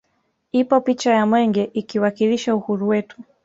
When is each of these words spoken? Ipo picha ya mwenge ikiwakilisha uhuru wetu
Ipo 0.51 0.81
picha 0.81 1.11
ya 1.13 1.25
mwenge 1.25 1.63
ikiwakilisha 1.73 2.55
uhuru 2.55 2.87
wetu 2.87 3.17